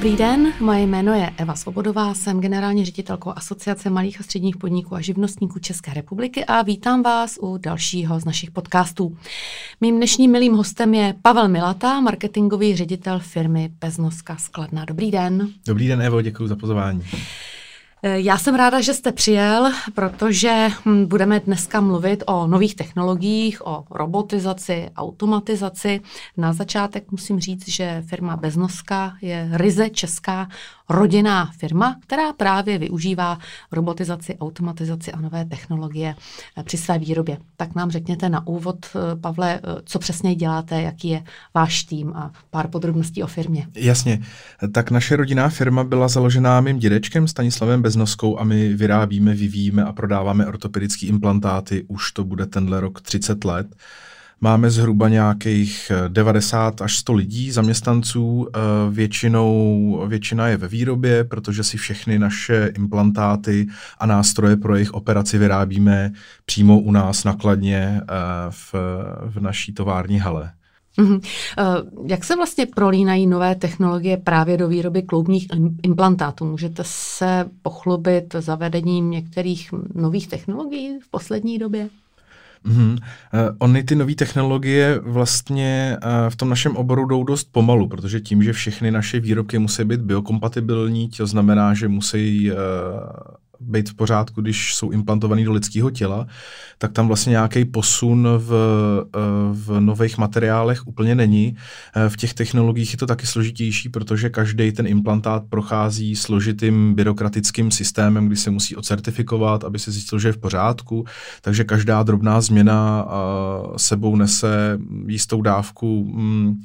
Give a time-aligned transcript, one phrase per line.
[0.00, 4.94] Dobrý den, moje jméno je Eva Svobodová, jsem generální ředitelkou Asociace malých a středních podniků
[4.94, 9.16] a živnostníků České republiky a vítám vás u dalšího z našich podcastů.
[9.80, 14.84] Mým dnešním milým hostem je Pavel Milata, marketingový ředitel firmy Beznoska Skladna.
[14.84, 15.48] Dobrý den.
[15.66, 17.02] Dobrý den, Evo, děkuji za pozvání.
[18.02, 23.66] Eh, já jsem ráda, že jste přijel, protože hm, budeme dneska mluvit o nových technologiích,
[23.66, 26.00] o robotizaci, automatizaci.
[26.36, 30.48] Na začátek musím říct, že firma Beznoska je ryze česká
[30.90, 33.38] rodinná firma, která právě využívá
[33.72, 36.14] robotizaci, automatizaci a nové technologie
[36.56, 37.38] eh, při své výrobě.
[37.56, 42.32] Tak nám řekněte na úvod, eh, Pavle, co přesně děláte, jaký je váš tým a
[42.50, 43.66] pár podrobností o firmě.
[43.74, 44.20] Jasně.
[44.72, 49.92] Tak naše rodinná firma byla založená mým dědečkem Stanislavem beznoskou a my vyrábíme, vyvíjíme a
[49.92, 51.84] prodáváme ortopedické implantáty.
[51.88, 53.66] Už to bude tenhle rok 30 let.
[54.42, 58.48] Máme zhruba nějakých 90 až 100 lidí, zaměstnanců.
[58.48, 58.58] Eh,
[58.90, 63.66] většinou, většina je ve výrobě, protože si všechny naše implantáty
[63.98, 66.12] a nástroje pro jejich operaci vyrábíme
[66.44, 68.14] přímo u nás nakladně eh,
[68.50, 68.74] v,
[69.22, 70.52] v naší tovární hale.
[70.98, 71.20] Mm-hmm.
[72.06, 75.46] Jak se vlastně prolínají nové technologie právě do výroby kloubních
[75.82, 76.44] implantátů?
[76.44, 81.88] Můžete se pochlubit zavedením některých nových technologií v poslední době?
[82.66, 82.92] Mm-hmm.
[82.92, 82.98] Uh,
[83.58, 88.42] ony ty nové technologie vlastně uh, v tom našem oboru jdou dost pomalu, protože tím,
[88.42, 92.58] že všechny naše výrobky musí být biokompatibilní, to znamená, že musí uh,
[93.60, 96.26] být v pořádku, když jsou implantovaný do lidského těla,
[96.78, 99.18] tak tam vlastně nějaký posun v, eh,
[99.52, 101.56] v nových materiálech úplně není.
[101.96, 107.70] Eh, v těch technologiích je to taky složitější, protože každý ten implantát prochází složitým byrokratickým
[107.70, 111.04] systémem, kdy se musí ocertifikovat, aby se zjistil, že je v pořádku.
[111.42, 113.12] Takže každá drobná změna eh,
[113.76, 116.62] sebou nese jistou dávku mm,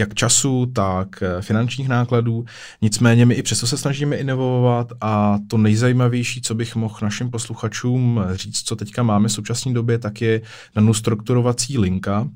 [0.00, 2.44] jak času, tak eh, finančních nákladů.
[2.82, 8.20] Nicméně my i přesto se snažíme inovovat a to nejzajímavější, co bych mohl našim posluchačům
[8.32, 10.40] říct, co teďka máme v současné době, tak je
[10.76, 12.28] nanostrukturovací linka,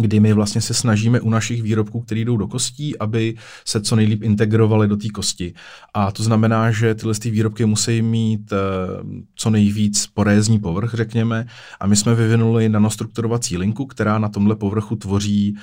[0.00, 3.34] kdy my vlastně se snažíme u našich výrobků, které jdou do kostí, aby
[3.64, 5.54] se co nejlíp integrovaly do té kosti.
[5.94, 8.58] A to znamená, že tyhle ty výrobky musí mít uh,
[9.34, 11.46] co nejvíc porézní povrch, řekněme,
[11.80, 15.60] a my jsme vyvinuli nanostrukturovací linku, která na tomhle povrchu tvoří uh,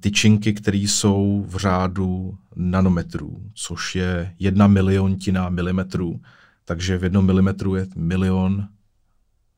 [0.00, 6.20] tyčinky, které jsou v řádu nanometrů, což je jedna miliontina milimetrů.
[6.64, 8.68] Takže v jednom milimetru je milion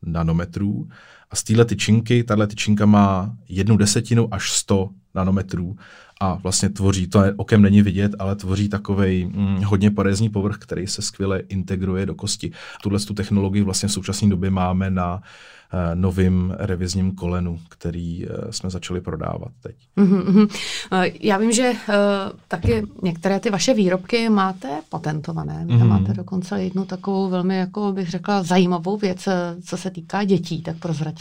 [0.03, 0.89] nanometrů.
[1.31, 5.77] A z téhle tyčinky, tahle tyčinka má jednu desetinu až 100 nanometrů
[6.21, 10.87] a vlastně tvoří, to okem není vidět, ale tvoří takový hm, hodně porézní povrch, který
[10.87, 12.53] se skvěle integruje do kosti.
[12.83, 15.23] Tuhle tu technologii vlastně v současné době máme na
[15.73, 19.77] Eh, novým revizním kolenu, který eh, jsme začali prodávat teď.
[19.97, 20.49] Mm-hmm.
[21.21, 21.73] Já vím, že
[22.49, 25.65] taky některé ty vaše výrobky máte patentované.
[25.67, 25.89] Vy mm-hmm.
[25.89, 29.29] máte dokonce jednu takovou velmi, jako bych řekla, zajímavou věc,
[29.65, 31.16] co se týká dětí, tak prozraďte.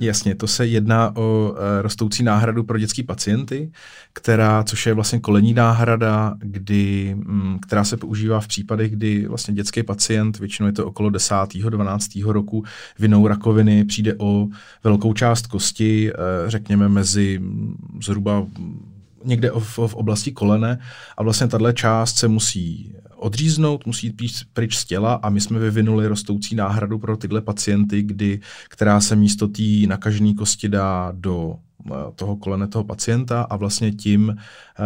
[0.00, 3.72] Jasně, to se jedná o rostoucí náhradu pro dětské pacienty,
[4.12, 9.54] která, což je vlastně kolení náhrada, kdy, mm, která se používá v případech, kdy vlastně
[9.54, 11.34] dětský pacient, většinou je to okolo 10.
[11.70, 12.08] 12.
[12.26, 12.64] roku,
[12.98, 14.48] vinou rakoviny přijde o
[14.84, 17.40] velkou část kosti, eh, řekněme mezi
[18.04, 18.46] zhruba
[19.24, 20.78] někde v, v oblasti kolene
[21.16, 24.22] a vlastně tahle část se musí odříznout, musí jít
[24.52, 29.16] pryč z těla a my jsme vyvinuli rostoucí náhradu pro tyhle pacienty, kdy, která se
[29.16, 31.56] místo té nakažené kosti dá do
[32.14, 34.84] toho kolene toho pacienta a vlastně tím eh,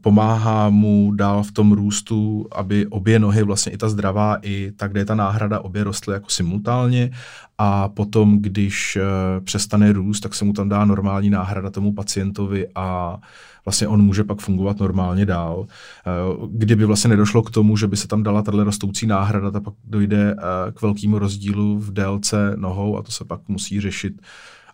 [0.00, 4.88] pomáhá mu dál v tom růstu, aby obě nohy, vlastně i ta zdravá, i ta,
[4.88, 7.10] kde je ta náhrada, obě rostly jako simultánně
[7.58, 12.68] a potom, když eh, přestane růst, tak se mu tam dá normální náhrada tomu pacientovi
[12.74, 13.18] a
[13.64, 15.66] vlastně on může pak fungovat normálně dál.
[15.68, 19.62] Eh, kdyby vlastně nedošlo k tomu, že by se tam dala tato rostoucí náhrada, tak
[19.62, 24.22] pak dojde eh, k velkému rozdílu v délce nohou a to se pak musí řešit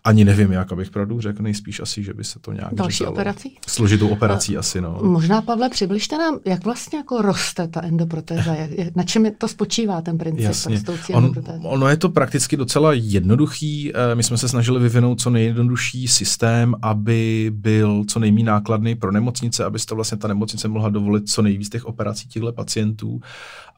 [0.03, 3.11] ani nevím, jak abych pravdu řekl, nejspíš asi, že by se to nějak Další řešalo.
[3.11, 3.57] operací?
[3.67, 4.99] Složitou operací uh, asi, no.
[5.03, 8.55] Možná, Pavle, přibližte nám, jak vlastně jako roste ta endoprotéza,
[8.95, 10.81] na čem to spočívá ten princip Jasně.
[11.13, 11.33] On,
[11.63, 13.91] Ono je to prakticky docela jednoduchý.
[13.93, 19.11] Eh, my jsme se snažili vyvinout co nejjednodušší systém, aby byl co nejméně nákladný pro
[19.11, 23.21] nemocnice, aby to vlastně ta nemocnice mohla dovolit co nejvíc těch operací těchto pacientů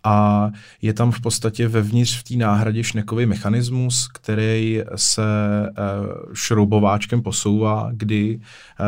[0.03, 0.49] a
[0.81, 5.71] je tam v podstatě vevnitř v té náhradě šnekový mechanismus, který se e,
[6.33, 8.39] šroubováčkem posouvá, kdy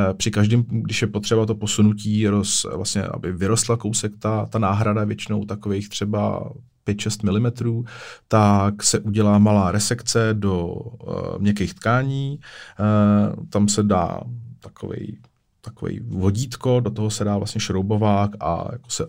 [0.09, 4.59] e, při každém, když je potřeba to posunutí, roz, vlastně, aby vyrostla kousek ta, ta
[4.59, 6.51] náhrada, většinou takových třeba
[6.87, 7.83] 5-6 mm,
[8.27, 12.39] tak se udělá malá resekce do uh, měkkých tkání.
[12.79, 14.21] Uh, tam se dá
[14.59, 15.17] takový
[15.61, 19.07] takový vodítko, do toho se dá vlastně šroubovák a jako se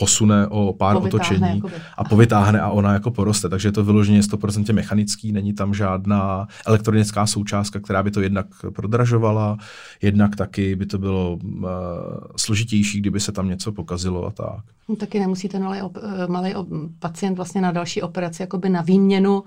[0.00, 1.74] posune o pár povytáhne, otočení jakoby.
[1.96, 3.48] a povytáhne a ona jako poroste.
[3.48, 8.46] Takže je to vyloženě 100% mechanický, není tam žádná elektronická součástka, která by to jednak
[8.74, 9.58] prodražovala,
[10.02, 11.68] jednak taky by to bylo uh,
[12.36, 14.64] složitější, kdyby se tam něco pokazilo a tak.
[14.88, 16.68] No, taky nemusí ten malý, op, eh, malý op,
[16.98, 19.44] pacient vlastně na další operaci jakoby na výměnu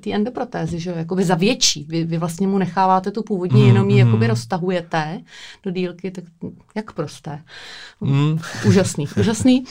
[0.00, 1.86] ty endoprotézy, že jo, jakoby za větší.
[1.88, 4.08] Vy, vy vlastně mu necháváte tu původní, mm, jenom ji mm.
[4.08, 5.20] jakoby roztahujete
[5.62, 6.24] do dílky, tak
[6.74, 7.42] jak prosté.
[8.00, 8.38] Mm.
[8.66, 9.64] Úžasný, úžasný.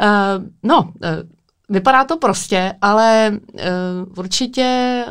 [0.00, 0.90] Uh, no, uh,
[1.72, 3.58] Vypadá to prostě, ale uh,
[4.18, 5.04] určitě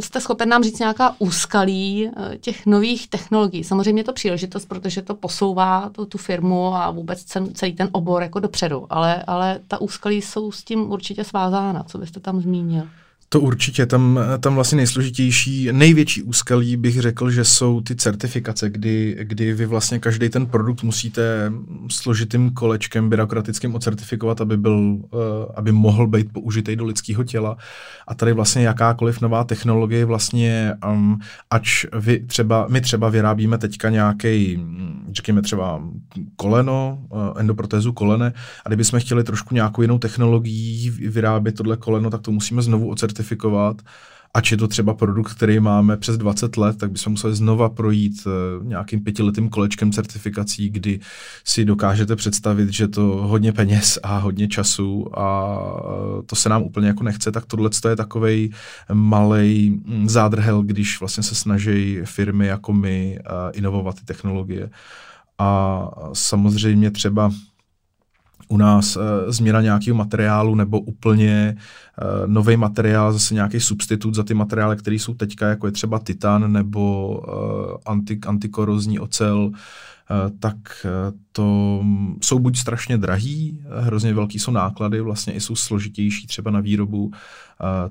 [0.00, 3.64] jste schopen nám říct nějaká úskalí uh, těch nových technologií.
[3.64, 7.24] Samozřejmě je to příležitost, protože to posouvá tu, tu firmu a vůbec
[7.54, 11.98] celý ten obor jako dopředu, ale, ale ta úskalí jsou s tím určitě svázána, co
[11.98, 12.88] byste tam zmínil.
[13.28, 19.16] To určitě, tam, tam vlastně nejsložitější, největší úskalí bych řekl, že jsou ty certifikace, kdy,
[19.22, 21.52] kdy vy vlastně každý ten produkt musíte
[21.90, 25.20] složitým kolečkem byrokratickým ocertifikovat, aby, byl, uh,
[25.54, 27.56] aby mohl být použitý do lidského těla.
[28.08, 31.18] A tady vlastně jakákoliv nová technologie vlastně, um,
[31.50, 34.64] ač vy třeba, my třeba vyrábíme teďka nějaký,
[35.12, 35.82] řekněme třeba
[36.36, 38.32] koleno, uh, endoprotézu kolene,
[38.64, 43.13] a kdybychom chtěli trošku nějakou jinou technologií vyrábět tohle koleno, tak to musíme znovu ocertifikovat
[43.14, 43.82] certifikovat,
[44.34, 48.26] ač je to třeba produkt, který máme přes 20 let, tak bychom museli znova projít
[48.26, 51.00] uh, nějakým pětiletým kolečkem certifikací, kdy
[51.44, 55.58] si dokážete představit, že to hodně peněz a hodně času a
[56.16, 58.52] uh, to se nám úplně jako nechce, tak tohle je takový
[58.92, 64.70] malý mm, zádrhel, když vlastně se snaží firmy jako my uh, inovovat ty technologie.
[65.38, 67.30] A samozřejmě třeba
[68.48, 69.00] u nás e,
[69.32, 71.56] změna nějakého materiálu nebo úplně e,
[72.26, 76.52] nový materiál, zase nějaký substitut za ty materiály, které jsou teďka, jako je třeba titan
[76.52, 80.86] nebo e, anti, antikorozní ocel, e, tak
[81.36, 81.80] to
[82.22, 87.12] jsou buď strašně drahý, hrozně velký jsou náklady, vlastně i jsou složitější třeba na výrobu,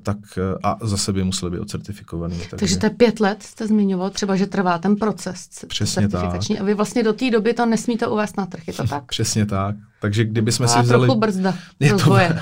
[0.04, 0.18] tak
[0.64, 2.36] a zase by museli být ocertifikovaný.
[2.38, 6.56] Takže, takže to je pět let, jste zmiňoval, třeba, že trvá ten proces Přesně certifikační
[6.56, 6.62] tak.
[6.62, 9.06] a vy vlastně do té doby to nesmíte uvést na trh, je to tak?
[9.08, 9.76] Přesně tak.
[10.04, 11.08] Takže kdyby jsme si vzali...
[11.08, 12.42] trochu brzda je to, je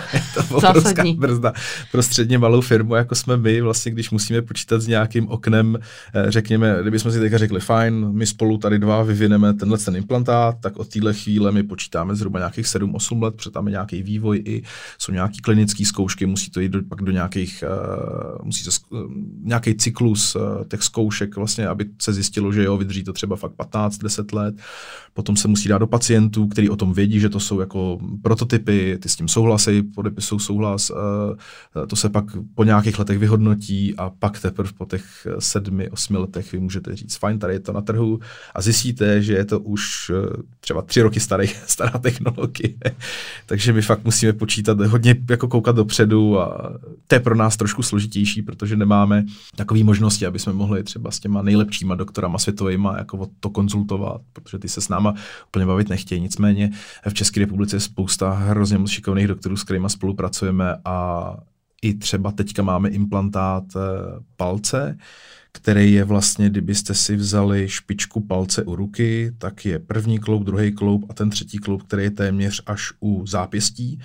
[0.49, 1.15] to Zásadní.
[1.15, 1.53] brzda
[1.91, 5.77] pro středně malou firmu, jako jsme my, vlastně když musíme počítat s nějakým oknem,
[6.13, 10.55] eh, řekněme, kdybychom si teďka řekli, fajn, my spolu tady dva vyvineme tenhle ten implantát,
[10.59, 14.41] tak od téhle chvíle my počítáme zhruba nějakých 7-8 let, protože tam je nějaký vývoj
[14.45, 14.63] i
[14.97, 18.99] jsou nějaký klinické zkoušky, musí to jít do, pak do nějakých, uh, musí se, uh,
[19.43, 23.51] nějaký cyklus uh, těch zkoušek, vlastně, aby se zjistilo, že jo, vydrží to třeba fakt
[23.51, 24.55] 15-10 let.
[25.13, 28.97] Potom se musí dát do pacientů, kteří o tom vědí, že to jsou jako prototypy,
[29.01, 30.97] ty s tím souhlasí, podepisují souhlas, uh,
[31.87, 36.51] to se pak po nějakých letech vyhodnotí a pak teprve po těch sedmi, osmi letech
[36.51, 38.19] vy můžete říct, fajn, tady je to na trhu
[38.55, 40.11] a zjistíte, že je to už
[40.59, 42.73] třeba tři roky starý, stará technologie.
[43.45, 46.71] Takže my fakt musíme počítat, hodně jako koukat dopředu a
[47.07, 49.25] to je pro nás trošku složitější, protože nemáme
[49.55, 54.59] takové možnosti, aby jsme mohli třeba s těma nejlepšíma doktorama světovými jako to konzultovat, protože
[54.59, 55.13] ty se s náma
[55.47, 56.21] úplně bavit nechtějí.
[56.21, 56.71] Nicméně
[57.09, 61.37] v České republice je spousta hrozně moc šikovných doktorů, s kterými spolupracujeme a
[61.81, 63.79] i třeba teďka máme implantát eh,
[64.37, 64.97] palce,
[65.51, 70.71] který je vlastně, kdybyste si vzali špičku palce u ruky, tak je první kloub, druhý
[70.71, 73.99] kloub a ten třetí kloub, který je téměř až u zápěstí.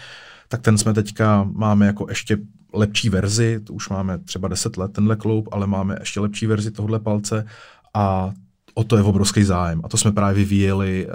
[0.48, 2.38] Tak ten jsme teďka, máme jako ještě
[2.72, 6.70] lepší verzi, to už máme třeba 10 let tenhle kloub, ale máme ještě lepší verzi
[6.70, 7.46] tohle palce
[7.94, 8.32] a
[8.74, 9.80] o to je obrovský zájem.
[9.84, 11.12] A to jsme právě vyvíjeli uh,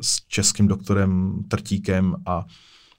[0.00, 2.44] s českým doktorem Trtíkem a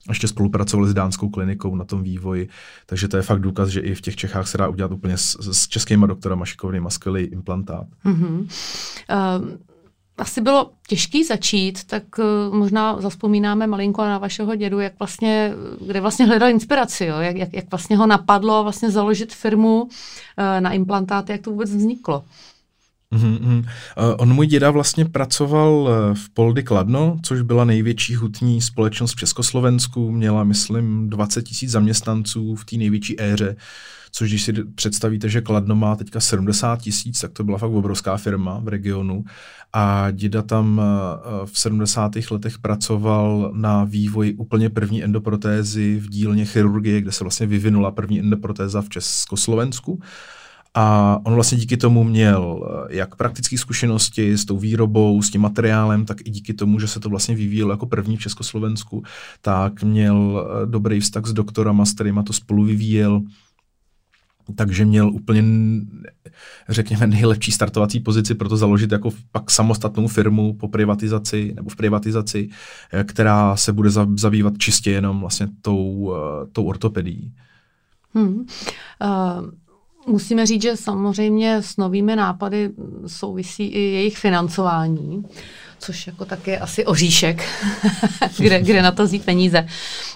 [0.09, 2.49] ještě spolupracovali s dánskou klinikou na tom vývoji,
[2.85, 5.37] takže to je fakt důkaz, že i v těch Čechách se dá udělat úplně s,
[5.51, 7.87] s českýma doktorama šikovnýma skvělý implantát.
[8.05, 8.39] Mm-hmm.
[8.39, 9.49] Uh,
[10.17, 15.53] asi bylo těžký začít, tak uh, možná zaspomínáme malinko na vašeho dědu, jak vlastně,
[15.87, 17.19] kde vlastně hledal inspiraci, jo?
[17.19, 19.89] Jak, jak, jak vlastně ho napadlo vlastně založit firmu uh,
[20.59, 22.23] na implantáty, jak to vůbec vzniklo.
[23.15, 23.65] Mm-hmm.
[24.17, 29.15] On můj děda vlastně pracoval eh, v Poldy Kladno, což byla největší hutní společnost v
[29.15, 33.55] Československu, měla, myslím, 20 tisíc zaměstnanců v té největší éře,
[34.11, 38.17] což když si představíte, že Kladno má teďka 70 tisíc, tak to byla fakt obrovská
[38.17, 39.23] firma v regionu.
[39.73, 42.11] A děda tam eh, v 70.
[42.31, 48.19] letech pracoval na vývoji úplně první endoprotézy v dílně chirurgie, kde se vlastně vyvinula první
[48.19, 49.99] endoprotéza v Československu.
[50.73, 55.41] A on vlastně díky tomu měl eh, jak praktické zkušenosti s tou výrobou, s tím
[55.41, 59.03] materiálem, tak i díky tomu, že se to vlastně vyvíjelo jako první v Československu,
[59.41, 63.21] tak měl eh, dobrý vztah s doktorama, s kterýma to spolu vyvíjel.
[64.55, 65.43] takže měl úplně,
[66.69, 71.75] řekněme, nejlepší startovací pozici pro to založit jako pak samostatnou firmu po privatizaci nebo v
[71.75, 72.49] privatizaci,
[72.93, 76.13] eh, která se bude zabývat čistě jenom vlastně tou,
[76.51, 77.33] tou ortopedií.
[78.13, 78.45] Hmm.
[79.01, 79.49] Uh,
[80.07, 82.69] musíme říct, že samozřejmě s novými nápady
[83.07, 85.23] souvisí i jejich financování
[85.81, 87.43] což jako taky asi oříšek,
[88.37, 89.67] kde, kde na to vzít peníze.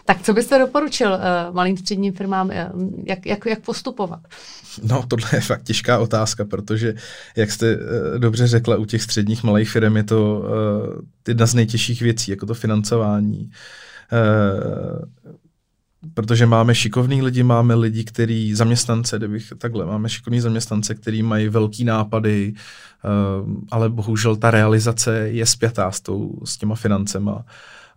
[0.06, 2.54] Tak co byste doporučil uh, malým středním firmám, uh,
[3.06, 4.20] jak, jak, jak postupovat?
[4.84, 6.94] No, tohle je fakt těžká otázka, protože,
[7.36, 7.82] jak jste uh,
[8.20, 12.46] dobře řekla, u těch středních malých firm je to uh, jedna z nejtěžších věcí, jako
[12.46, 13.52] to financování.
[14.12, 15.34] Uh,
[16.14, 21.50] protože máme šikovný lidi, máme lidi, který zaměstnance, kdybych takhle, máme šikovný zaměstnance, který mají
[21.50, 27.46] velký nápady, uh, ale bohužel ta realizace je spjatá s, tou, s těma financema.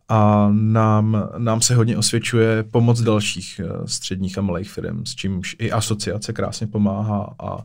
[0.09, 5.57] A nám, nám se hodně osvědčuje pomoc dalších uh, středních a malých firm, s čímž
[5.59, 7.59] i asociace krásně pomáhá a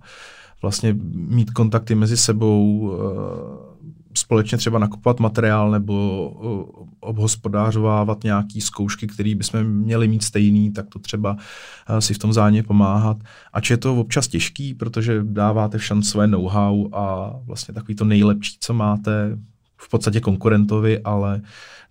[0.62, 3.73] vlastně mít kontakty mezi sebou, uh,
[4.18, 10.90] společně třeba nakupovat materiál nebo uh, obhospodářovávat nějaký zkoušky, které bychom měli mít stejný, tak
[10.90, 13.18] to třeba uh, si v tom zájemně pomáhat.
[13.54, 18.58] Ač je to občas těžký, protože dáváte v své know-how a vlastně takový to nejlepší,
[18.60, 19.38] co máte
[19.78, 21.42] v podstatě konkurentovi, ale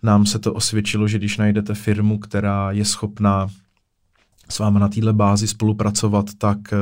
[0.03, 3.47] nám se to osvědčilo, že když najdete firmu, která je schopná
[4.49, 6.77] s vámi na této bázi spolupracovat, tak uh,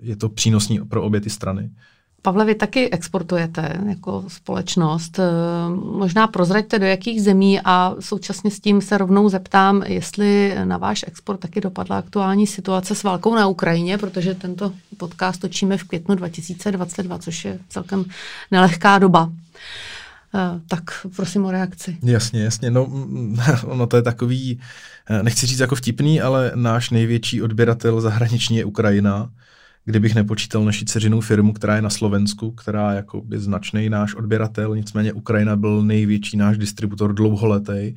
[0.00, 1.70] je to přínosný pro obě ty strany.
[2.26, 5.18] Pavle, vy taky exportujete jako společnost.
[5.18, 5.22] Eh,
[5.98, 11.04] možná prozraďte, do jakých zemí a současně s tím se rovnou zeptám, jestli na váš
[11.08, 16.14] export taky dopadla aktuální situace s válkou na Ukrajině, protože tento podcast točíme v květnu
[16.14, 18.04] 2022, což je celkem
[18.50, 19.32] nelehká doba.
[20.34, 20.82] Eh, tak
[21.16, 21.96] prosím o reakci.
[22.02, 22.70] Jasně, jasně.
[22.70, 22.88] No,
[23.64, 24.60] ono to je takový,
[25.10, 29.30] eh, nechci říct jako vtipný, ale náš největší odběratel zahraniční je Ukrajina
[29.86, 34.76] kdybych nepočítal naši dceřinou firmu, která je na Slovensku, která jako je značný náš odběratel,
[34.76, 37.94] nicméně Ukrajina byl největší náš distributor dlouholetý.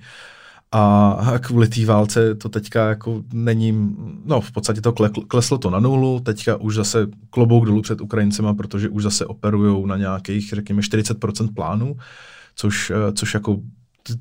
[0.71, 4.93] A kvůli té válce to teďka jako není, no v podstatě to
[5.27, 9.87] kleslo to na nulu, teďka už zase klobouk dolů před Ukrajincema, protože už zase operují
[9.87, 11.97] na nějakých, řekněme, 40% plánů,
[12.55, 13.59] což, eh, což jako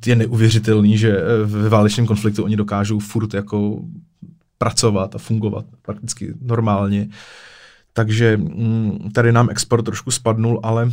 [0.07, 3.83] je neuvěřitelný, že eh, ve válečném konfliktu oni dokážou furt jako
[4.59, 7.09] pracovat a fungovat prakticky normálně.
[7.93, 10.91] Takže mm, tady nám export trošku spadnul, ale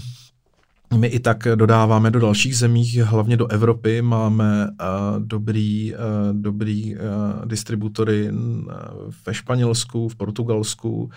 [0.98, 4.02] my i tak dodáváme do dalších zemí, hlavně do Evropy.
[4.02, 6.00] Máme uh, dobrý, uh,
[6.42, 7.02] dobrý uh,
[7.46, 8.32] distributory
[9.26, 11.10] ve Španělsku, v Portugalsku,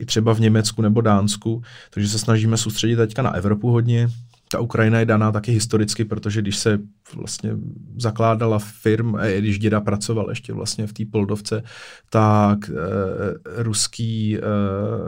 [0.00, 4.08] i třeba v Německu nebo Dánsku, takže se snažíme soustředit teďka na Evropu hodně
[4.52, 6.78] ta Ukrajina je daná taky historicky, protože když se
[7.14, 7.50] vlastně
[7.96, 11.62] zakládala firm, a když děda pracoval ještě vlastně v té Poldovce,
[12.10, 12.72] tak e,
[13.62, 14.40] ruský e,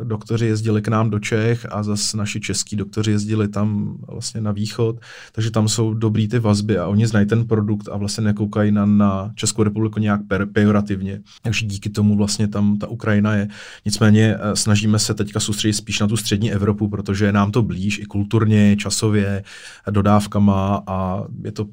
[0.04, 4.52] doktoři jezdili k nám do Čech a zase naši český doktoři jezdili tam vlastně na
[4.52, 5.00] východ,
[5.32, 8.86] takže tam jsou dobrý ty vazby a oni znají ten produkt a vlastně nekoukají na,
[8.86, 11.20] na Českou republiku nějak per, pejorativně.
[11.42, 13.48] Takže díky tomu vlastně tam ta Ukrajina je.
[13.84, 17.62] Nicméně e, snažíme se teďka soustředit spíš na tu střední Evropu, protože je nám to
[17.62, 19.44] blíž i kulturně, časově,
[19.90, 21.66] dodávkama a je to,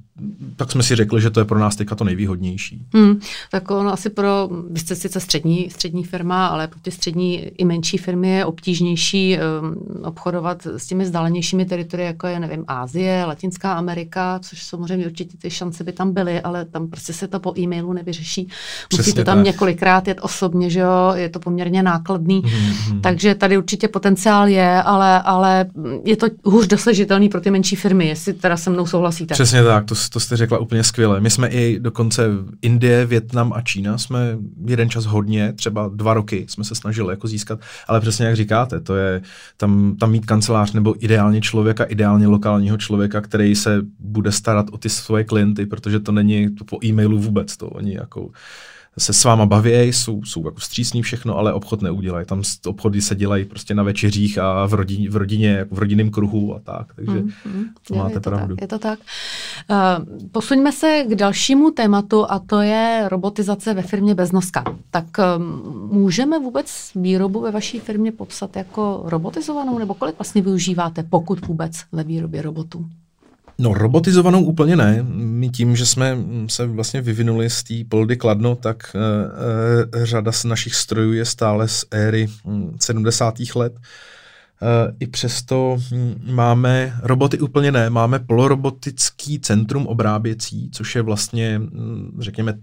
[0.56, 2.86] tak jsme si řekli, že to je pro nás teďka to nejvýhodnější.
[2.94, 3.20] Hmm,
[3.52, 7.66] tak ono asi pro, vy jste sice střední, střední firma, ale pro ty střední i
[7.66, 13.74] menší firmy je obtížnější um, obchodovat s těmi vzdálenějšími teritory, jako je, nevím, Ázie, Latinská
[13.74, 17.60] Amerika, což samozřejmě určitě ty šance by tam byly, ale tam prostě se to po
[17.60, 18.50] e-mailu nevyřeší.
[18.98, 19.46] Musíte tam tak.
[19.46, 24.84] několikrát jet osobně, že jo, je to poměrně nákladný, hmm, takže tady určitě potenciál je,
[24.84, 25.66] ale, ale
[26.06, 29.34] je to hůř dosažitelný pro ty menší firmy, jestli teda se mnou souhlasíte.
[29.34, 31.20] Přesně tak, to, to jste řekla úplně skvěle.
[31.20, 32.24] My jsme i dokonce
[32.62, 37.28] Indie, Větnam a Čína jsme jeden čas hodně, třeba dva roky jsme se snažili jako
[37.28, 39.22] získat, ale přesně jak říkáte, to je
[39.58, 44.78] tam, tam mít kancelář nebo ideálně člověka, ideálně lokálního člověka, který se bude starat o
[44.78, 48.30] ty svoje klienty, protože to není to po e-mailu vůbec, to oni jako
[49.00, 52.26] se s váma baví, jsou, jsou jako střísní všechno, ale obchod neudělají.
[52.26, 56.10] Tam obchody se dělají prostě na večeřích a v rodině, v, rodině, jako v rodinném
[56.10, 56.94] kruhu a tak.
[56.94, 58.56] Takže mm, mm, to máte je to pravdu.
[58.56, 59.00] Tak, je to tak.
[59.70, 64.64] Uh, posuňme se k dalšímu tématu a to je robotizace ve firmě Beznoska.
[64.92, 65.06] Tak
[65.38, 71.48] um, můžeme vůbec výrobu ve vaší firmě popsat jako robotizovanou, nebo kolik vlastně využíváte, pokud
[71.48, 72.86] vůbec ve výrobě robotů?
[73.60, 75.04] No robotizovanou úplně ne.
[75.14, 79.00] My tím, že jsme se vlastně vyvinuli z té poldy Kladno, tak e,
[80.02, 82.28] e, řada z našich strojů je stále z éry
[82.80, 83.40] 70.
[83.40, 83.74] Hm, let.
[85.00, 92.18] I přesto hm, máme, roboty úplně ne, máme polorobotický centrum obráběcí, což je vlastně, hm,
[92.20, 92.58] řekněme,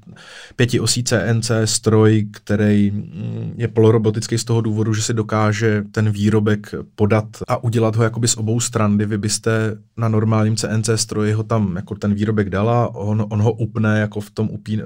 [0.57, 6.75] pětiosí CNC stroj, který hm, je polorobotický z toho důvodu, že si dokáže ten výrobek
[6.95, 11.33] podat a udělat ho jakoby z obou stran, kdy vy byste na normálním CNC stroji
[11.33, 14.83] ho tam jako ten výrobek dala, on, on ho upne jako v tom upín,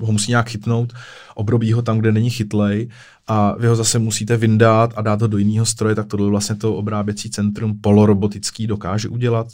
[0.00, 0.92] ho musí nějak chytnout,
[1.34, 2.88] obrobí ho tam, kde není chytlej
[3.28, 6.56] a vy ho zase musíte vyndat a dát ho do jiného stroje, tak tohle vlastně
[6.56, 9.46] to obráběcí centrum polorobotický dokáže udělat.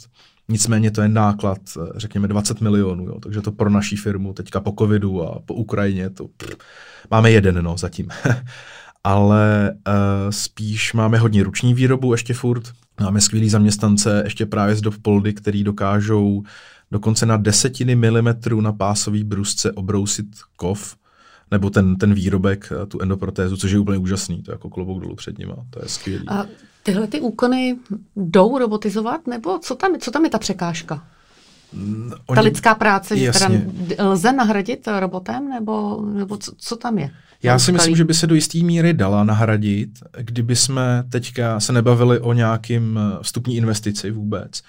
[0.49, 1.57] Nicméně to je náklad,
[1.95, 3.19] řekněme, 20 milionů, jo.
[3.19, 6.57] takže to pro naší firmu teďka po covidu a po Ukrajině, to pff,
[7.11, 8.09] máme jeden no zatím.
[9.03, 9.93] Ale uh,
[10.29, 12.63] spíš máme hodně ruční výrobu ještě furt,
[12.99, 16.43] máme skvělý zaměstnance ještě právě z Dovpoldy, který dokážou
[16.91, 20.95] dokonce na desetiny milimetrů na pásový brusce obrousit kov,
[21.51, 25.01] nebo ten, ten výrobek, eh, tu endoprotézu, což je úplně úžasný, to je jako klobouk
[25.01, 26.29] dolů před nima, to je skvělý.
[26.29, 26.45] A
[26.83, 27.77] tyhle ty úkony
[28.15, 31.03] jdou robotizovat, nebo co tam, co tam je ta překážka?
[31.73, 33.49] Mm, oni, ta lidská práce, že teda
[33.99, 37.11] lze nahradit robotem, nebo, nebo co, co tam je?
[37.43, 41.73] Já si myslím, že by se do jisté míry dala nahradit, kdyby jsme teďka se
[41.73, 44.61] nebavili o nějakým eh, vstupní investici vůbec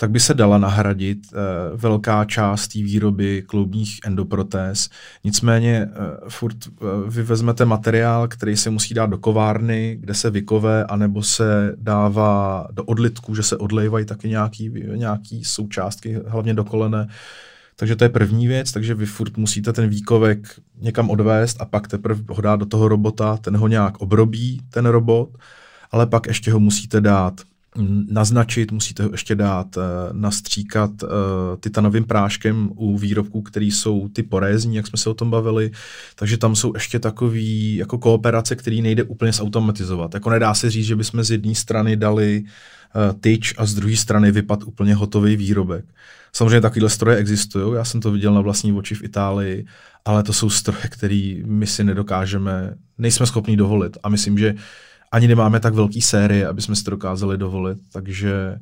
[0.00, 4.88] tak by se dala nahradit uh, velká část výroby kloubních endoprotéz.
[5.24, 10.30] Nicméně uh, furt uh, vy vezmete materiál, který se musí dát do kovárny, kde se
[10.30, 16.64] vykové, anebo se dává do odlitku, že se odlejvají taky nějaký, nějaký součástky, hlavně do
[16.64, 17.08] kolene.
[17.76, 21.88] Takže to je první věc, takže vy furt musíte ten výkovek někam odvést a pak
[21.88, 25.28] teprve ho dát do toho robota, ten ho nějak obrobí, ten robot,
[25.90, 27.40] ale pak ještě ho musíte dát
[28.08, 31.08] naznačit, musíte ho ještě dát, uh, nastříkat uh,
[31.60, 35.70] titanovým práškem u výrobků, které jsou ty porézní, jak jsme se o tom bavili,
[36.14, 40.14] takže tam jsou ještě takový jako kooperace, který nejde úplně zautomatizovat.
[40.14, 43.96] Jako nedá se říct, že bychom z jedné strany dali uh, tyč a z druhé
[43.96, 45.84] strany vypad úplně hotový výrobek.
[46.32, 49.66] Samozřejmě takovéhle stroje existují, já jsem to viděl na vlastní oči v Itálii,
[50.04, 53.98] ale to jsou stroje, které my si nedokážeme, nejsme schopni dovolit.
[54.02, 54.54] A myslím, že
[55.10, 58.58] ani nemáme tak velký série, aby jsme si to dokázali dovolit, takže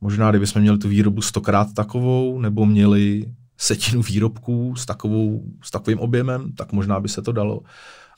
[0.00, 3.24] možná, kdybychom měli tu výrobu stokrát takovou, nebo měli
[3.58, 7.60] setinu výrobků s, takovou, s takovým objemem, tak možná by se to dalo.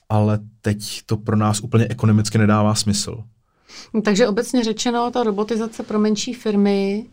[0.08, 3.24] Ale teď to pro nás úplně ekonomicky nedává smysl.
[4.04, 7.06] Takže obecně řečeno, ta robotizace pro menší firmy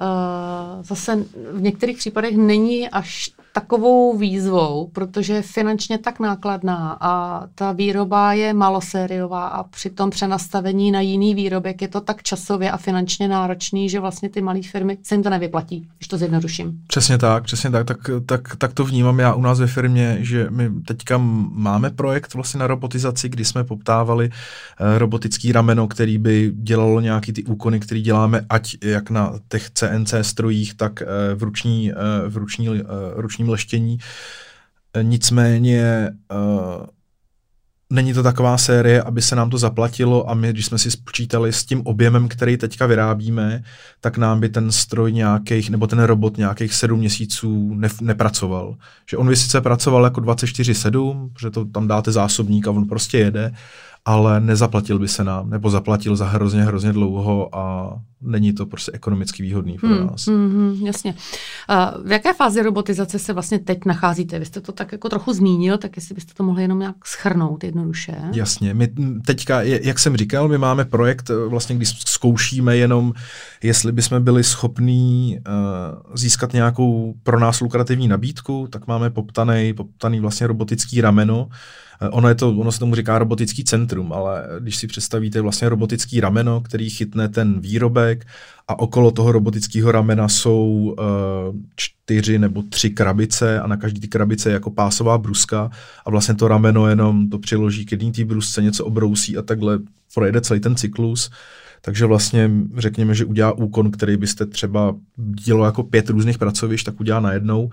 [0.00, 7.42] uh, zase v některých případech není až takovou výzvou, protože je finančně tak nákladná a
[7.54, 12.70] ta výroba je malosériová a při tom přenastavení na jiný výrobek je to tak časově
[12.70, 16.80] a finančně náročný, že vlastně ty malé firmy se jim to nevyplatí, když to zjednoduším.
[16.86, 20.46] Přesně tak, přesně tak, tak, tak, tak to vnímám já u nás ve firmě, že
[20.50, 21.18] my teďka
[21.52, 27.32] máme projekt vlastně na robotizaci, kdy jsme poptávali uh, robotický rameno, který by dělalo nějaký
[27.32, 32.30] ty úkony, které děláme, ať jak na těch CNC strojích, tak uh, v ruční, uh,
[32.32, 32.68] v ruční,
[33.14, 33.98] ruční nočním leštění.
[35.02, 36.86] Nicméně uh,
[37.90, 41.52] není to taková série, aby se nám to zaplatilo a my, když jsme si spočítali
[41.52, 43.62] s tím objemem, který teďka vyrábíme,
[44.00, 48.76] tak nám by ten stroj nějakých, nebo ten robot nějakých sedm měsíců ne, nepracoval.
[49.10, 53.18] Že on by sice pracoval jako 24-7, že to tam dáte zásobník a on prostě
[53.18, 53.52] jede,
[54.04, 58.92] ale nezaplatil by se nám, nebo zaplatil za hrozně, hrozně dlouho a není to prostě
[58.92, 60.26] ekonomicky výhodný pro hmm, nás.
[60.26, 61.14] Hmm, hmm, jasně.
[61.70, 64.38] Uh, v jaké fázi robotizace se vlastně teď nacházíte?
[64.38, 67.64] Vy jste to tak jako trochu zmínil, tak jestli byste to mohli jenom nějak schrnout
[67.64, 68.16] jednoduše.
[68.32, 68.74] Jasně.
[68.74, 68.88] My
[69.26, 73.12] teďka, jak jsem říkal, my máme projekt, eh, vlastně když zkoušíme jenom,
[73.62, 80.20] jestli bychom byli schopní uh, získat nějakou pro nás lukrativní nabídku, tak máme poptaný, poptaný
[80.20, 81.48] vlastně robotický rameno,
[82.10, 86.20] ono, je to, ono se tomu říká robotický centrum, ale když si představíte vlastně robotický
[86.20, 88.26] rameno, který chytne ten výrobek
[88.68, 94.08] a okolo toho robotického ramena jsou uh, čtyři nebo tři krabice a na každý ty
[94.08, 95.70] krabice je jako pásová bruska
[96.06, 99.78] a vlastně to rameno jenom to přiloží k jedné té brusce, něco obrousí a takhle
[100.14, 101.30] projede celý ten cyklus.
[101.84, 107.00] Takže vlastně řekněme, že udělá úkon, který byste třeba dělal jako pět různých pracovišť, tak
[107.00, 107.70] udělá najednou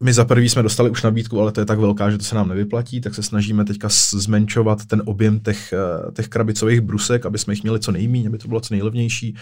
[0.00, 2.34] my za prvý jsme dostali už nabídku, ale to je tak velká, že to se
[2.34, 7.38] nám nevyplatí, tak se snažíme teďka zmenšovat ten objem těch, eh, těch krabicových brusek, aby
[7.38, 9.36] jsme jich měli co nejméně, aby to bylo co nejlevnější.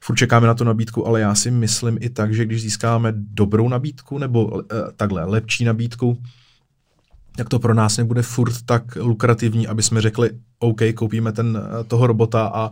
[0.00, 3.68] Furt čekáme na tu nabídku, ale já si myslím i tak, že když získáme dobrou
[3.68, 4.60] nabídku nebo uh,
[4.96, 6.22] takhle lepší nabídku,
[7.36, 11.84] tak to pro nás nebude furt tak lukrativní, aby jsme řekli, OK, koupíme ten, uh,
[11.86, 12.70] toho robota a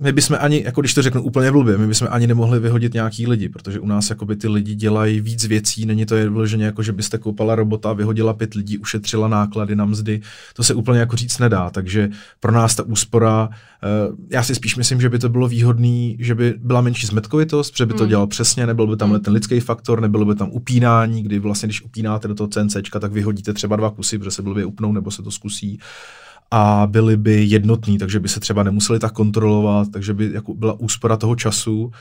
[0.00, 3.26] my bychom ani, jako když to řeknu úplně blbě, my bychom ani nemohli vyhodit nějaký
[3.26, 6.92] lidi, protože u nás jakoby ty lidi dělají víc věcí, není to vloženě jako, že
[6.92, 10.20] byste koupala robota, vyhodila pět lidí, ušetřila náklady na mzdy,
[10.54, 12.10] to se úplně jako říct nedá, takže
[12.40, 16.34] pro nás ta úspora, uh, já si spíš myslím, že by to bylo výhodný, že
[16.34, 18.08] by byla menší zmetkovitost, že by to mm.
[18.08, 19.20] dělal přesně, nebyl by tam mm.
[19.20, 23.12] ten lidský faktor, nebylo by tam upínání, kdy vlastně, když upínáte do toho CNCčka, tak
[23.12, 25.78] vyhodíte třeba dva kusy, protože se blbě upnou nebo se to zkusí
[26.50, 30.80] a byli by jednotní, takže by se třeba nemuseli tak kontrolovat, takže by jako byla
[30.80, 31.92] úspora toho času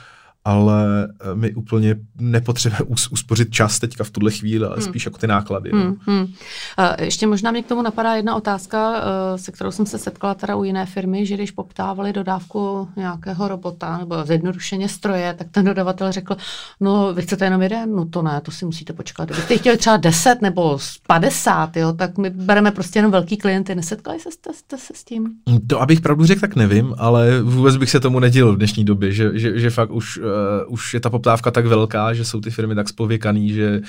[0.45, 4.85] ale eh, my úplně nepotřebujeme uspořit čas teďka v tuhle chvíli, ale hmm.
[4.85, 5.69] spíš jako ty náklady.
[5.73, 5.79] No.
[5.79, 6.33] Hmm, hmm.
[6.77, 10.33] A ještě možná mě k tomu napadá jedna otázka, eh, se kterou jsem se setkala
[10.33, 15.65] teda u jiné firmy, že když poptávali dodávku nějakého robota nebo zjednodušeně stroje, tak ten
[15.65, 16.37] dodavatel řekl,
[16.79, 17.95] no vy chcete jenom jeden?
[17.95, 19.25] No to ne, to si musíte počkat.
[19.25, 23.75] Kdybyste chtěli třeba 10 nebo 50, jo, tak my bereme prostě jenom velký klienty.
[23.75, 25.29] Nesetkali se, jste, jste se s tím?
[25.67, 29.11] To abych pravdu řekl, tak nevím, ale vůbec bych se tomu nedělal v dnešní době,
[29.11, 32.51] že, že, že fakt už uh, už je ta poptávka tak velká, že jsou ty
[32.51, 33.81] firmy tak spověkaný, že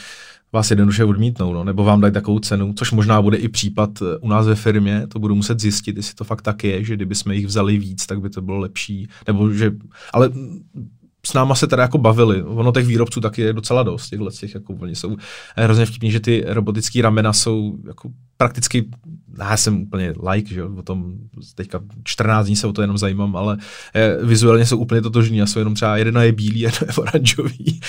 [0.52, 4.18] vás jednoduše odmítnou, no, nebo vám dají takovou cenu, což možná bude i případ eh,
[4.20, 7.14] u nás ve firmě, to budu muset zjistit, jestli to fakt tak je, že kdyby
[7.14, 9.72] jsme jich vzali víc, tak by to bylo lepší, nebo že,
[10.12, 10.30] ale
[11.26, 12.42] s náma se teda jako bavili.
[12.42, 15.16] Ono těch výrobců taky je docela dost, těchhle těch, jako oni jsou
[15.56, 18.88] hrozně vtipní, že ty robotické ramena jsou jako prakticky,
[19.38, 21.14] já jsem úplně like, že o tom
[21.54, 23.58] teďka 14 dní se o to jenom zajímám, ale
[23.94, 27.80] eh, vizuálně jsou úplně totožní a jsou jenom třeba jedna je bílý, jedna je oranžový.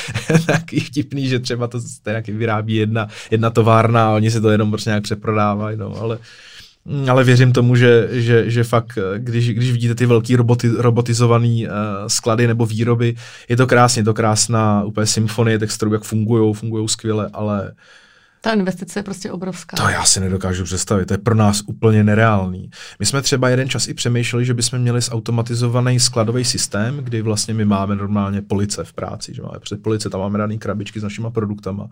[0.45, 4.71] Taky vtipný, že třeba to taky vyrábí jedna, jedna továrna a oni si to jenom
[4.71, 6.19] prostě nějak přeprodávají, no, ale Mm,
[7.09, 11.47] ale věřím tomu, že, že, že fakt, eh, když, když vidíte ty velký roboty, robotizované
[11.47, 11.67] uh,
[12.07, 13.15] sklady nebo výroby,
[13.49, 17.73] je to krásně, je to krásná úplně symfonie texturů, jak fungují, fungují skvěle, ale
[18.43, 19.77] ta investice je prostě obrovská.
[19.77, 22.69] To já si nedokážu představit, to je pro nás úplně nereálný.
[22.99, 27.53] My jsme třeba jeden čas i přemýšleli, že bychom měli zautomatizovaný skladový systém, kdy vlastně
[27.53, 31.03] my máme normálně police v práci, že máme před police, tam máme dané krabičky s
[31.03, 31.89] našimi produktama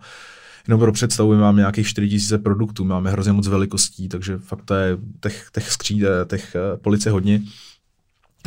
[0.70, 4.98] jenom pro představu, máme nějakých 4000 produktů, máme hrozně moc velikostí, takže fakt to je
[5.20, 7.40] těch, těch skříd, těch uh, police hodně.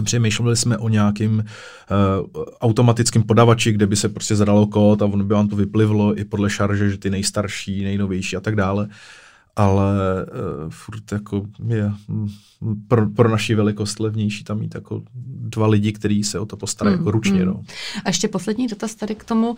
[0.04, 5.24] Přemýšleli jsme o nějakým uh, automatickým podavači, kde by se prostě zadalo kód a ono
[5.24, 8.88] by vám to vyplivlo i podle šarže, že ty nejstarší, nejnovější a tak dále
[9.56, 12.30] ale uh, furt jako je mm,
[12.88, 16.96] pro, pro naši velikost levnější tam mít jako dva lidi, kteří se o to postarají
[16.96, 17.40] mm, jako ručně.
[17.40, 17.46] Mm.
[17.46, 17.62] No.
[18.06, 19.56] A ještě poslední dotaz tady k tomu, uh,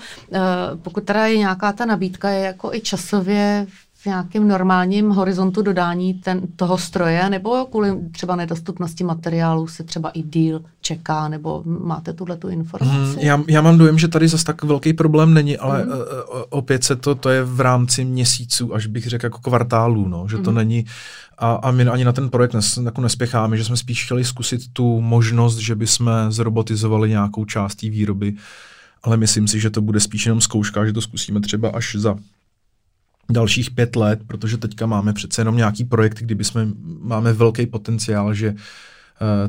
[0.81, 3.67] pokud teda je nějaká ta nabídka, je jako i časově
[4.05, 10.21] nějakým normálním horizontu dodání ten, toho stroje, nebo kvůli třeba nedostupnosti materiálu se třeba i
[10.21, 13.17] díl čeká, nebo máte tuhle tu informaci?
[13.17, 15.91] Mm, já, já mám dojem, že tady zase tak velký problém není, ale mm.
[15.91, 15.97] uh,
[16.49, 20.37] opět se to, to je v rámci měsíců, až bych řekl jako kvartálů, no, že
[20.37, 20.43] mm.
[20.43, 20.57] to mhm.
[20.57, 20.85] není
[21.37, 24.61] a, a my ani na ten projekt nes, jako nespěcháme, že jsme spíš chtěli zkusit
[24.73, 28.35] tu možnost, že bychom zrobotizovali nějakou část té výroby,
[29.03, 32.15] ale myslím si, že to bude spíš jenom zkouška, že to zkusíme třeba až za
[33.29, 36.67] dalších pět let, protože teďka máme přece jenom nějaký projekt, kdyby jsme,
[36.99, 38.57] máme velký potenciál, že uh,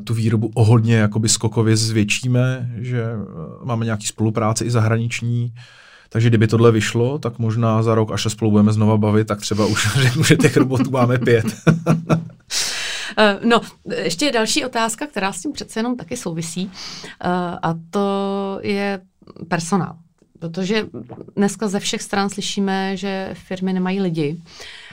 [0.05, 5.55] tu výrobu o hodně jakoby skokově zvětšíme, že uh, máme nějaký spolupráce i zahraniční,
[6.09, 9.41] takže kdyby tohle vyšlo, tak možná za rok, až se spolu budeme znova bavit, tak
[9.41, 11.47] třeba už řeknu, že těch robotů máme pět.
[13.19, 13.61] Eh, no,
[14.03, 16.71] ještě další otázka, která s tím přece jenom taky souvisí,
[17.63, 19.01] a to je
[19.49, 19.97] personál.
[20.39, 20.87] Protože
[21.37, 24.41] dneska ze všech stran slyšíme, že firmy nemají lidi.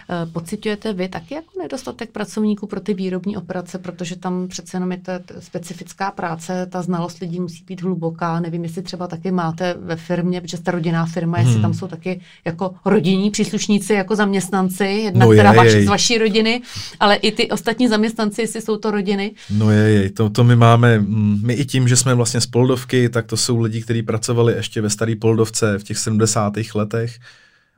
[0.09, 4.91] Eh, pocitujete vy taky jako nedostatek pracovníků pro ty výrobní operace, protože tam přece jenom
[4.91, 8.39] je ta specifická práce, ta znalost lidí musí být hluboká.
[8.39, 11.47] Nevím, jestli třeba taky máte ve firmě, protože jste rodinná firma, hmm.
[11.47, 16.17] jestli tam jsou taky jako rodinní příslušníci, jako zaměstnanci, jedna, no která vaš, z vaší
[16.17, 16.61] rodiny,
[16.99, 19.31] ale i ty ostatní zaměstnanci, jestli jsou to rodiny.
[19.49, 20.09] No je, je.
[20.09, 23.37] To, to my máme, mm, my i tím, že jsme vlastně z Poldovky, tak to
[23.37, 26.53] jsou lidi, kteří pracovali ještě ve staré Poldovce v těch 70.
[26.75, 27.19] letech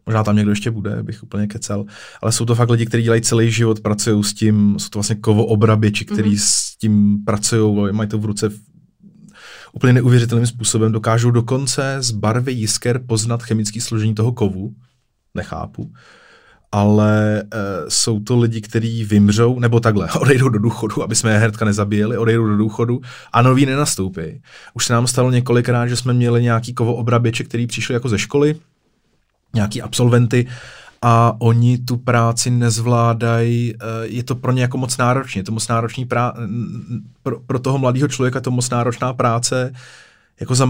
[0.05, 1.85] Možná tam někdo ještě bude, bych úplně kecel.
[2.21, 5.15] Ale jsou to fakt lidi, kteří dělají celý život, pracují s tím, jsou to vlastně
[5.15, 6.43] kovoobraběči, kteří mm-hmm.
[6.43, 8.49] s tím pracují, mají to v ruce
[9.73, 10.91] úplně neuvěřitelným způsobem.
[10.91, 14.73] Dokážou dokonce z barvy jisker poznat chemické složení toho kovu.
[15.33, 15.91] Nechápu
[16.75, 17.45] ale e,
[17.87, 22.17] jsou to lidi, kteří vymřou, nebo takhle, odejdou do důchodu, aby jsme je hertka nezabíjeli,
[22.17, 23.01] odejdou do důchodu
[23.33, 24.41] a noví nenastoupí.
[24.73, 28.55] Už se nám stalo několikrát, že jsme měli nějaký kovoobraběče, který přišli jako ze školy,
[29.53, 30.47] nějaký absolventy
[31.01, 35.51] a oni tu práci nezvládají, eh, je to pro ně jako moc náročné, je to
[35.51, 36.33] moc náročný prá-
[37.23, 39.73] pro, pro toho mladého člověka to moc náročná práce,
[40.39, 40.67] jako za,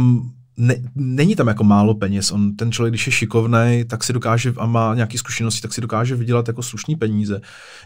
[0.58, 4.54] ne, není tam jako málo peněz, on, ten člověk, když je šikovný, tak si dokáže
[4.58, 7.42] a má nějaké zkušenosti, tak si dokáže vydělat jako slušný peníze.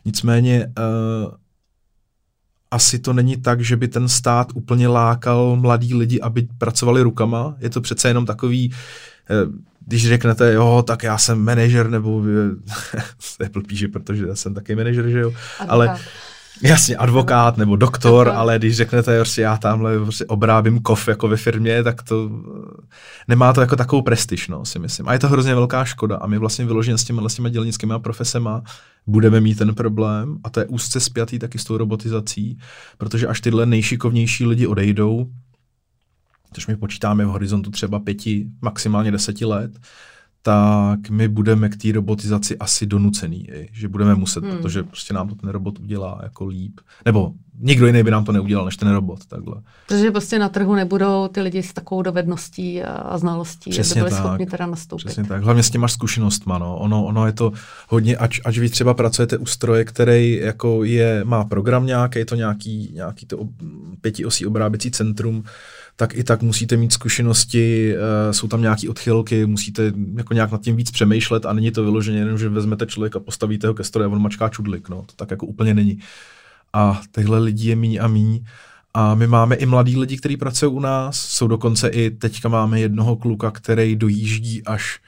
[0.06, 1.34] Nicméně uh,
[2.71, 7.56] asi to není tak, že by ten stát úplně lákal mladí lidi, aby pracovali rukama.
[7.60, 8.73] Je to přece jenom takový,
[9.30, 9.36] eh,
[9.89, 12.21] když řeknete, jo, tak já jsem manažer, nebo
[13.38, 15.69] to je blbý, protože já jsem taky manažer, že jo, Advokát.
[15.69, 15.99] ale
[16.62, 18.39] Jasně, advokát nebo doktor, doktor.
[18.39, 22.30] ale když řeknete, že já tamhle prostě obrábím kov jako ve firmě, tak to
[23.28, 25.08] nemá to jako takovou prestiž, no, si myslím.
[25.08, 26.17] A je to hrozně velká škoda.
[26.17, 28.62] A my vlastně vyloženě s těmi, s těmi dělnickými profesema
[29.08, 32.58] budeme mít ten problém a to je úzce spjatý taky s tou robotizací,
[32.97, 35.28] protože až tyhle nejšikovnější lidi odejdou,
[36.53, 39.79] což my počítáme v horizontu třeba pěti, maximálně deseti let,
[40.41, 44.57] tak my budeme k té robotizaci asi donucený, že budeme muset, hmm.
[44.57, 46.79] protože prostě nám to ten robot udělá jako líp.
[47.05, 49.55] Nebo nikdo jiný by nám to neudělal, než ten robot, takhle.
[49.88, 54.12] Protože prostě na trhu nebudou ty lidi s takovou dovedností a znalostí, Přesně aby byli
[54.12, 55.05] tak, schopni teda nastoupit.
[55.05, 56.77] Přesně tak, hlavně s těma zkušenostma, no.
[56.77, 57.51] Ono, ono je to
[57.88, 62.25] hodně, ač, ač vy třeba pracujete u stroje, který jako je, má program nějaký, je
[62.25, 63.38] to nějaký, nějaký to
[64.01, 65.43] pětiosí obráběcí centrum,
[65.99, 70.62] tak i tak musíte mít zkušenosti, uh, jsou tam nějaké odchylky, musíte jako nějak nad
[70.62, 74.05] tím víc přemýšlet a není to vyloženě jenom, že vezmete člověka, postavíte ho ke stroji
[74.05, 75.99] a on mačká čudlik, no, to tak jako úplně není.
[76.73, 78.45] A těchto lidí je míň a míň.
[78.93, 82.79] A my máme i mladí lidi, kteří pracují u nás, jsou dokonce i teďka máme
[82.79, 84.99] jednoho kluka, který dojíždí až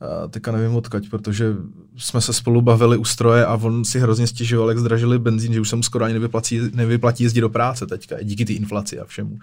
[0.00, 1.54] uh, teďka nevím odkaď, protože
[1.96, 5.60] jsme se spolu bavili u stroje a on si hrozně stěžoval, jak zdražili benzín, že
[5.60, 9.04] už se mu skoro ani nevyplatí, nevyplatí jezdit do práce teďka, díky té inflaci a
[9.04, 9.38] všemu.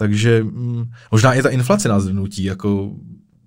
[0.00, 2.92] Takže mm, možná i ta inflace nás nutí, jako,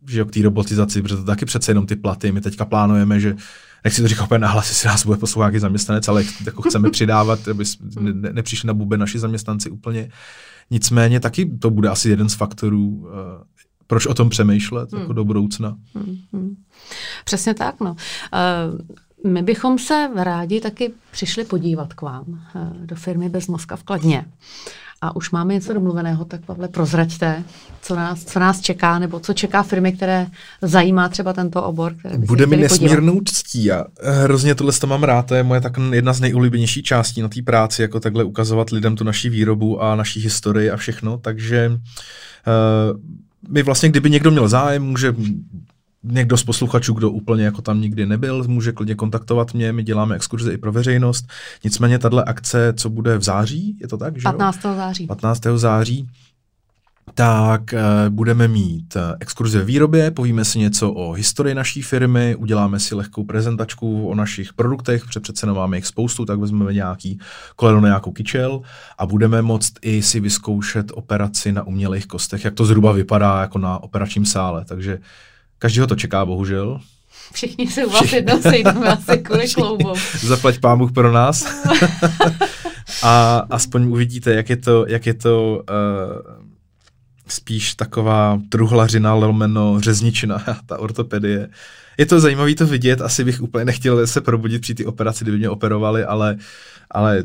[0.10, 2.32] že k té robotizaci, protože to taky přece jenom ty platy.
[2.32, 3.36] My teďka plánujeme, že
[3.84, 7.48] nechci to říkat úplně nahlas, jestli nás bude poslouchat nějaký zaměstnanec, ale jako chceme přidávat,
[7.48, 7.64] aby
[8.00, 10.10] ne, nepřišli na bube naši zaměstnanci úplně.
[10.72, 13.10] Nicméně taky to bude asi jeden z faktorů, uh,
[13.88, 15.02] proč o tom přemýšlet jako hmm.
[15.02, 15.78] jako do budoucna.
[15.96, 16.56] Hmm, hmm.
[17.26, 17.96] Přesně tak, no.
[19.24, 23.76] Uh, my bychom se rádi taky přišli podívat k vám uh, do firmy Bez mozka
[23.76, 24.26] v Kladně
[25.04, 27.44] a už máme něco domluveného, tak Pavle, prozraďte,
[27.82, 30.28] co nás, co nás čeká, nebo co čeká firmy, které
[30.62, 31.96] zajímá třeba tento obor.
[32.00, 33.72] Které Bude mi nesmírnou ctí.
[33.72, 33.86] A
[34.24, 37.42] hrozně tohle to mám rád, to je moje tak jedna z nejoblíbenějších částí na té
[37.42, 43.00] práci, jako takhle ukazovat lidem tu naší výrobu a naší historii a všechno, takže uh,
[43.50, 45.16] my vlastně, kdyby někdo měl zájem, může
[46.04, 50.16] někdo z posluchačů, kdo úplně jako tam nikdy nebyl, může klidně kontaktovat mě, my děláme
[50.16, 51.26] exkurze i pro veřejnost.
[51.64, 54.18] Nicméně tahle akce, co bude v září, je to tak?
[54.18, 54.66] Že 15.
[54.66, 54.76] Jo?
[54.76, 55.08] září.
[55.08, 55.42] 15.
[55.56, 56.10] září,
[57.14, 62.36] tak e, budeme mít eh, exkurze v výrobě, povíme si něco o historii naší firmy,
[62.36, 67.20] uděláme si lehkou prezentačku o našich produktech, protože přece máme jich spoustu, tak vezmeme nějaký
[67.56, 68.62] koleno na nějakou kyčel
[68.98, 73.58] a budeme moct i si vyzkoušet operaci na umělých kostech, jak to zhruba vypadá jako
[73.58, 74.66] na operačním sále.
[74.66, 75.00] Takže
[75.64, 76.80] Každýho to čeká, bohužel.
[77.34, 79.94] Všichni se u vás jednou sejdeme asi kvůli kloubům.
[80.20, 81.66] Zaplať pámuch pro nás.
[83.04, 86.44] a aspoň uvidíte, jak je to, jak je to uh,
[87.28, 91.50] spíš taková truhlařina, lomeno, řezničina, ta ortopedie.
[91.98, 95.38] Je to zajímavé to vidět, asi bych úplně nechtěl se probudit při ty operaci, kdyby
[95.38, 96.38] mě operovali, ale,
[96.92, 97.24] ale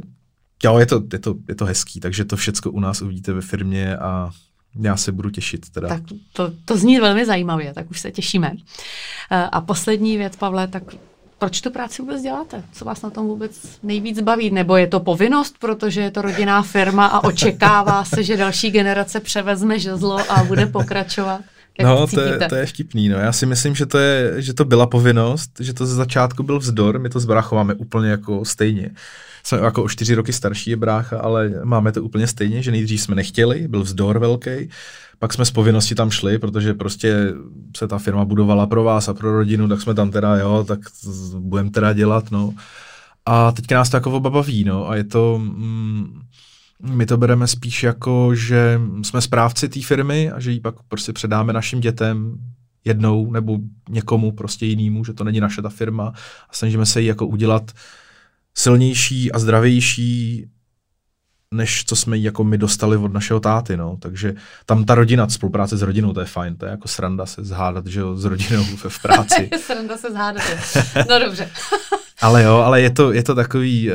[0.64, 3.40] jo, je to, je, to, je to hezký, takže to všecko u nás uvidíte ve
[3.40, 4.30] firmě a
[4.80, 5.88] já se budu těšit teda.
[5.88, 6.02] Tak
[6.32, 8.52] to, to zní velmi zajímavě, tak už se těšíme.
[9.30, 10.82] Eh, a poslední věc, Pavle, tak
[11.38, 12.62] proč tu práci vůbec děláte?
[12.72, 14.50] Co vás na tom vůbec nejvíc baví?
[14.50, 19.20] Nebo je to povinnost, protože je to rodinná firma a očekává se, že další generace
[19.20, 21.40] převezme žezlo a bude pokračovat?
[21.78, 23.08] Jak no, to je, to je vtipný.
[23.08, 23.18] No.
[23.18, 26.58] Já si myslím, že to, je, že to byla povinnost, že to ze začátku byl
[26.58, 26.98] vzdor.
[26.98, 28.90] My to s máme úplně jako stejně.
[29.42, 33.00] Jsme jako o čtyři roky starší je brácha, ale máme to úplně stejně, že nejdřív
[33.00, 34.68] jsme nechtěli, byl vzdor velký.
[35.18, 37.32] Pak jsme z povinnosti tam šli, protože prostě
[37.76, 40.78] se ta firma budovala pro vás a pro rodinu, tak jsme tam teda, jo, tak
[41.38, 42.54] budeme teda dělat, no.
[43.26, 46.20] A teďka nás to jako oba baví, no, a je to, mm,
[46.82, 51.12] my to bereme spíš jako, že jsme správci té firmy a že ji pak prostě
[51.12, 52.38] předáme našim dětem
[52.84, 56.12] jednou nebo někomu prostě jinému, že to není naše ta firma
[56.50, 57.72] a snažíme se ji jako udělat
[58.58, 60.46] silnější a zdravější
[61.54, 63.96] než co jsme jako my dostali od našeho táty, no.
[64.00, 64.34] Takže
[64.66, 67.86] tam ta rodina, spolupráce s rodinou, to je fajn, to je jako sranda se zhádat,
[67.86, 69.50] že jo, s rodinou v, práci.
[69.60, 70.42] sranda se zhádat,
[71.10, 71.50] no dobře.
[72.20, 73.94] ale jo, ale je to, je to takový, uh,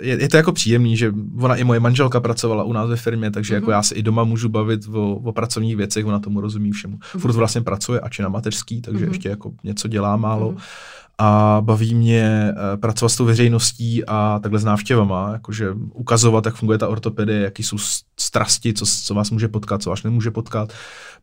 [0.00, 3.30] je, je, to jako příjemný, že ona i moje manželka pracovala u nás ve firmě,
[3.30, 3.56] takže mm-hmm.
[3.56, 6.96] jako já se i doma můžu bavit o, o pracovních věcech, ona tomu rozumí všemu.
[6.96, 7.20] Mm-hmm.
[7.20, 9.12] Furt vlastně pracuje, ač na mateřský, takže mm-hmm.
[9.12, 10.52] ještě jako něco dělá málo.
[10.52, 16.46] Mm-hmm a baví mě uh, pracovat s tou veřejností a takhle s návštěvama, jakože ukazovat,
[16.46, 17.76] jak funguje ta ortopedie, jaký jsou
[18.20, 20.72] strasti, co, co vás může potkat, co vás nemůže potkat,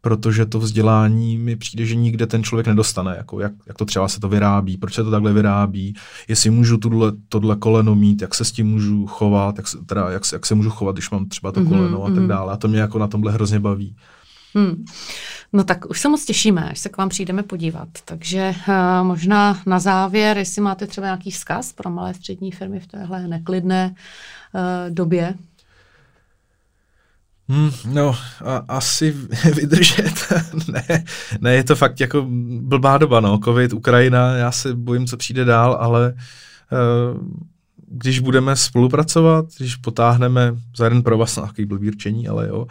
[0.01, 4.08] protože to vzdělání mi přijde, že nikde ten člověk nedostane, jako jak, jak to třeba
[4.08, 5.93] se to vyrábí, proč se to takhle vyrábí,
[6.27, 10.10] jestli můžu tuhle, tohle koleno mít, jak se s tím můžu chovat, jak se, teda,
[10.10, 12.27] jak, se, jak se můžu chovat, když mám třeba to mm-hmm, koleno a tak mhm.
[12.27, 12.53] dále.
[12.53, 13.95] A to mě jako na tomhle hrozně baví.
[14.55, 14.85] Hmm.
[15.53, 17.87] No tak už se moc těšíme, až se k vám přijdeme podívat.
[18.05, 22.87] Takže uh, možná na závěr, jestli máte třeba nějaký vzkaz pro malé střední firmy v
[22.87, 23.95] téhle neklidné
[24.53, 24.61] uh,
[24.93, 25.33] době.
[27.49, 29.11] Hmm, no, a, asi
[29.55, 30.33] vydržet.
[30.71, 31.03] ne,
[31.41, 32.25] ne, je to fakt jako
[32.61, 33.39] blbá doba, no.
[33.43, 37.21] Covid, Ukrajina, já se bojím, co přijde dál, ale uh,
[37.87, 41.91] když budeme spolupracovat, když potáhneme za jeden pro vás nějaký blbý
[42.29, 42.67] ale jo,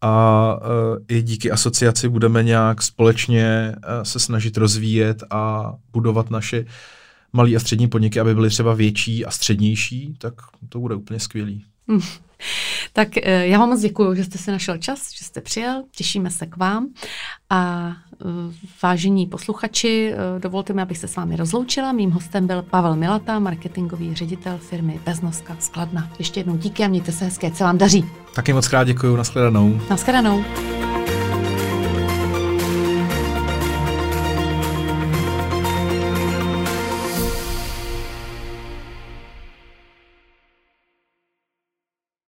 [0.00, 6.64] a uh, i díky asociaci budeme nějak společně uh, se snažit rozvíjet a budovat naše
[7.32, 10.34] malé a střední podniky, aby byly třeba větší a střednější, tak
[10.68, 11.64] to bude úplně skvělý.
[12.92, 16.30] Tak eh, já vám moc děkuji, že jste si našel čas, že jste přijel, těšíme
[16.30, 16.86] se k vám
[17.50, 17.92] a
[18.82, 21.92] vážení posluchači, dovolte mi, abych se s vámi rozloučila.
[21.92, 26.10] Mým hostem byl Pavel Milata, marketingový ředitel firmy Beznoska Skladna.
[26.18, 28.04] Ještě jednou díky a mějte se hezké, co vám daří.
[28.34, 29.80] Taky moc krát děkuji, nashledanou.
[29.90, 30.44] Nashledanou.